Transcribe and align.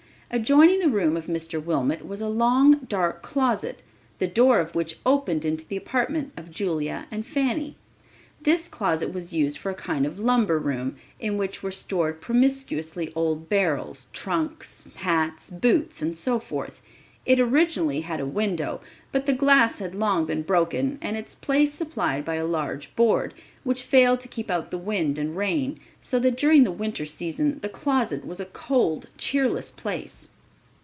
Adjoining 0.33 0.79
the 0.79 0.87
room 0.87 1.17
of 1.17 1.25
Mr. 1.25 1.61
Wilmot 1.61 2.07
was 2.07 2.21
a 2.21 2.29
long 2.29 2.77
dark 2.87 3.21
closet, 3.21 3.83
the 4.17 4.27
door 4.29 4.61
of 4.61 4.73
which 4.73 4.97
opened 5.05 5.43
into 5.43 5.67
the 5.67 5.75
apartment 5.75 6.31
of 6.37 6.49
Julia 6.49 7.05
and 7.11 7.25
Fanny. 7.25 7.75
This 8.41 8.69
closet 8.69 9.11
was 9.11 9.33
used 9.33 9.57
for 9.57 9.69
a 9.71 9.75
kind 9.75 10.05
of 10.05 10.19
lumber 10.19 10.57
room, 10.57 10.95
in 11.19 11.35
which 11.35 11.61
were 11.61 11.69
stored 11.69 12.21
promiscuously 12.21 13.11
old 13.13 13.49
barrels, 13.49 14.07
trunks, 14.13 14.85
hats, 14.95 15.49
boots 15.49 16.01
and 16.01 16.17
so 16.17 16.39
forth. 16.39 16.81
It 17.23 17.39
originally 17.39 18.01
had 18.01 18.19
a 18.19 18.25
window, 18.25 18.81
but 19.11 19.27
the 19.27 19.33
glass 19.33 19.77
had 19.77 19.93
long 19.93 20.25
been 20.25 20.41
broken 20.41 20.97
and 21.03 21.15
its 21.15 21.35
place 21.35 21.71
supplied 21.71 22.25
by 22.25 22.35
a 22.35 22.45
large 22.47 22.95
board, 22.95 23.35
which 23.63 23.83
failed 23.83 24.19
to 24.21 24.27
keep 24.27 24.49
out 24.49 24.71
the 24.71 24.77
wind 24.79 25.19
and 25.19 25.37
rain, 25.37 25.77
so 26.01 26.17
that 26.17 26.35
during 26.37 26.63
the 26.63 26.71
winter 26.71 27.05
season 27.05 27.59
the 27.61 27.69
closet 27.69 28.25
was 28.25 28.39
a 28.39 28.45
cold, 28.45 29.07
cheerless 29.19 29.69
place. 29.69 30.29